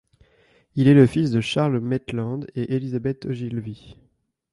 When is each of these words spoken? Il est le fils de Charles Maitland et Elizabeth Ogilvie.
Il 0.73 0.87
est 0.87 0.95
le 0.95 1.05
fils 1.05 1.29
de 1.29 1.41
Charles 1.41 1.79
Maitland 1.79 2.39
et 2.55 2.73
Elizabeth 2.75 3.23
Ogilvie. 3.27 3.97